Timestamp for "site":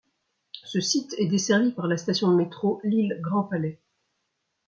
0.81-1.13